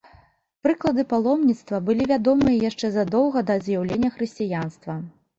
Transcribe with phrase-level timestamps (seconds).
[0.67, 4.97] Прыклады паломніцтва былі вядомыя яшчэ задоўга да з'яўлення хрысціянства.